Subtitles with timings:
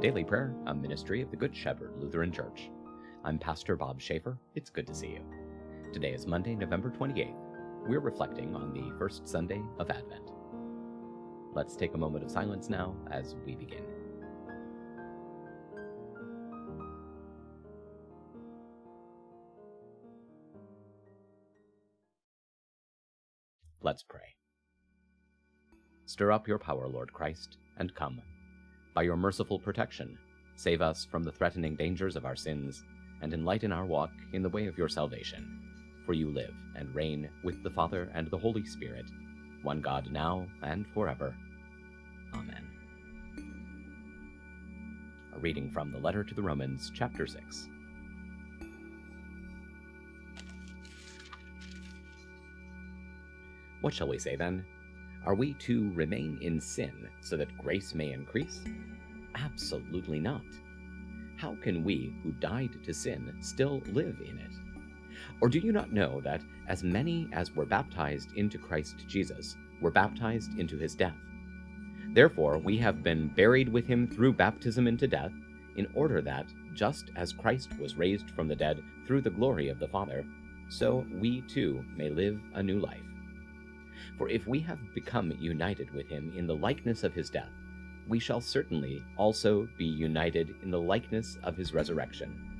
[0.00, 2.70] Daily Prayer, a ministry of the Good Shepherd Lutheran Church.
[3.22, 4.38] I'm Pastor Bob Schaefer.
[4.54, 5.20] It's good to see you.
[5.92, 7.34] Today is Monday, November 28th.
[7.86, 10.32] We're reflecting on the first Sunday of Advent.
[11.52, 13.84] Let's take a moment of silence now as we begin.
[23.82, 24.36] Let's pray.
[26.06, 28.22] Stir up your power, Lord Christ, and come.
[28.92, 30.18] By your merciful protection,
[30.56, 32.82] save us from the threatening dangers of our sins,
[33.22, 35.60] and enlighten our walk in the way of your salvation.
[36.06, 39.04] For you live and reign with the Father and the Holy Spirit,
[39.62, 41.36] one God now and forever.
[42.34, 42.66] Amen.
[45.34, 47.68] A reading from the letter to the Romans, chapter 6.
[53.82, 54.64] What shall we say then?
[55.26, 58.62] Are we to remain in sin so that grace may increase?
[59.34, 60.44] Absolutely not.
[61.36, 64.50] How can we who died to sin still live in it?
[65.40, 69.90] Or do you not know that as many as were baptized into Christ Jesus were
[69.90, 71.16] baptized into his death?
[72.12, 75.32] Therefore, we have been buried with him through baptism into death,
[75.76, 79.78] in order that, just as Christ was raised from the dead through the glory of
[79.78, 80.24] the Father,
[80.68, 83.09] so we too may live a new life.
[84.18, 87.50] For if we have become united with him in the likeness of his death,
[88.08, 92.50] we shall certainly also be united in the likeness of his resurrection.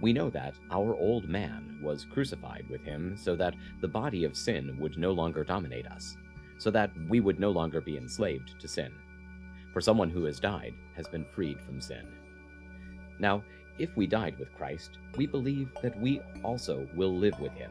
[0.00, 4.36] We know that our old man was crucified with him so that the body of
[4.36, 6.16] sin would no longer dominate us,
[6.58, 8.92] so that we would no longer be enslaved to sin.
[9.72, 12.06] For someone who has died has been freed from sin.
[13.18, 13.42] Now,
[13.78, 17.70] if we died with Christ, we believe that we also will live with him.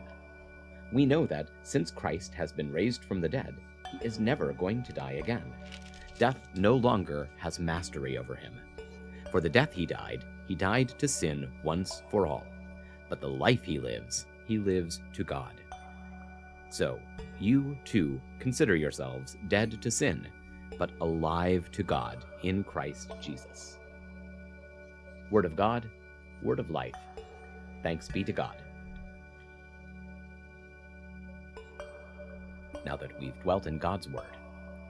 [0.94, 3.56] We know that since Christ has been raised from the dead,
[3.92, 5.52] he is never going to die again.
[6.20, 8.54] Death no longer has mastery over him.
[9.32, 12.46] For the death he died, he died to sin once for all.
[13.10, 15.56] But the life he lives, he lives to God.
[16.70, 17.00] So,
[17.40, 20.28] you too consider yourselves dead to sin,
[20.78, 23.80] but alive to God in Christ Jesus.
[25.32, 25.90] Word of God,
[26.44, 26.94] word of life.
[27.82, 28.63] Thanks be to God.
[32.86, 34.38] Now that we've dwelt in God's Word,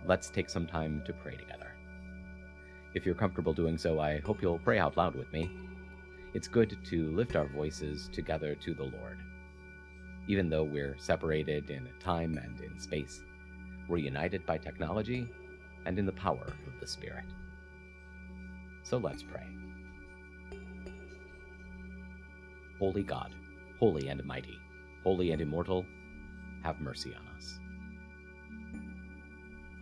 [0.06, 1.72] let's take some time to pray together.
[2.96, 5.50] If you're comfortable doing so, I hope you'll pray out loud with me.
[6.34, 9.20] It's good to lift our voices together to the Lord.
[10.28, 13.22] Even though we're separated in time and in space,
[13.88, 15.28] we're united by technology
[15.86, 17.26] and in the power of the Spirit.
[18.84, 19.46] So let's pray.
[22.80, 23.36] Holy God,
[23.80, 24.58] holy and mighty,
[25.04, 25.86] holy and immortal,
[26.64, 27.60] have mercy on us.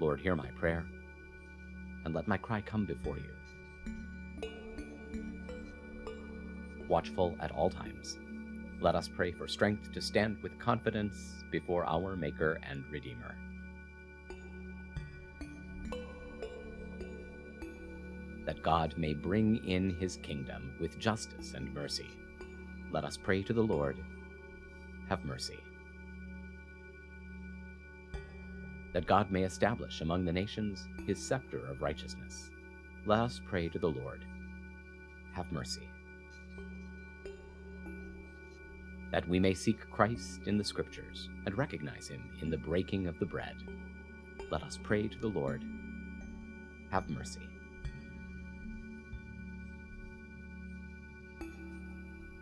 [0.00, 0.84] Lord, hear my prayer,
[2.04, 3.38] and let my cry come before you.
[6.88, 8.18] watchful at all times.
[8.80, 13.34] Let us pray for strength to stand with confidence before our Maker and Redeemer.
[18.46, 22.08] That God may bring in his kingdom with justice and mercy.
[22.90, 23.98] Let us pray to the Lord.
[25.08, 25.58] Have mercy.
[28.92, 32.50] That God may establish among the nations his scepter of righteousness.
[33.06, 34.24] Let us pray to the Lord.
[35.34, 35.88] Have mercy.
[39.12, 43.18] That we may seek Christ in the Scriptures and recognize him in the breaking of
[43.18, 43.54] the bread.
[44.50, 45.62] Let us pray to the Lord.
[46.90, 47.40] Have mercy.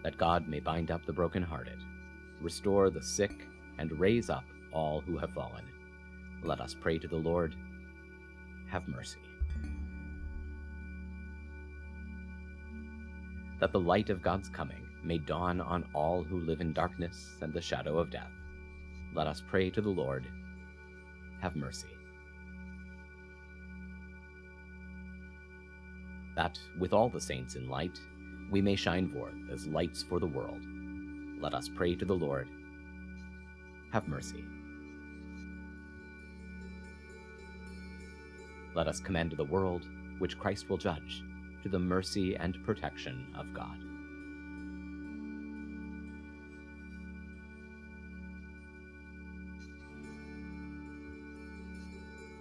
[0.02, 1.78] That God may bind up the brokenhearted,
[2.40, 5.64] restore the sick, and raise up all who have fallen.
[6.46, 7.54] Let us pray to the Lord.
[8.70, 9.19] Have mercy.
[13.60, 17.52] that the light of God's coming may dawn on all who live in darkness and
[17.52, 18.31] the shadow of death.
[19.14, 20.26] Let us pray to the Lord.
[21.40, 21.88] Have mercy.
[26.34, 27.99] That, with all the saints in light,
[28.50, 30.60] we may shine forth as lights for the world.
[31.40, 32.49] Let us pray to the Lord.
[33.92, 34.44] Have mercy.
[38.76, 39.87] Let us commend the world,
[40.19, 41.23] which Christ will judge
[41.62, 43.78] to the mercy and protection of God.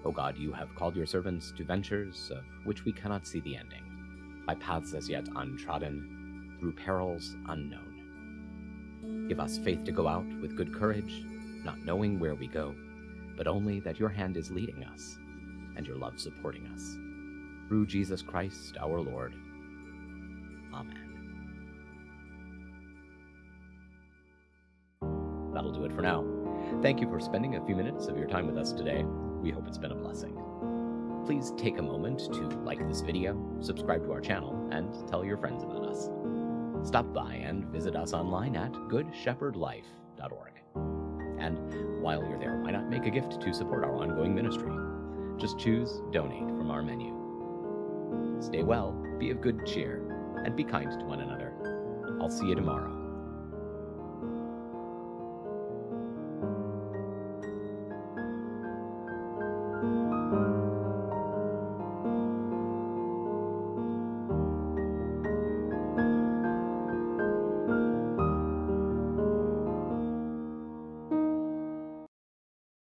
[0.04, 3.56] O God, you have called your servants to ventures of which we cannot see the
[3.56, 9.26] ending, by paths as yet untrodden, through perils unknown.
[9.30, 11.24] Give us faith to go out with good courage,
[11.64, 12.76] not knowing where we go,
[13.38, 15.18] but only that your hand is leading us
[15.76, 16.98] and your love supporting us
[17.68, 19.34] through Jesus Christ our Lord.
[20.74, 21.02] Amen.
[25.54, 26.26] That'll do it for now.
[26.82, 29.04] Thank you for spending a few minutes of your time with us today.
[29.42, 30.38] We hope it's been a blessing.
[31.26, 35.38] Please take a moment to like this video, subscribe to our channel, and tell your
[35.38, 36.10] friends about us.
[36.88, 40.52] Stop by and visit us online at goodshepherdlife.org.
[41.40, 44.72] And while you're there, why not make a gift to support our ongoing ministry?
[45.38, 47.14] Just choose Donate from our menu.
[48.40, 50.02] Stay well, be of good cheer,
[50.46, 51.54] and be kind to one another.
[52.22, 52.95] I'll see you tomorrow.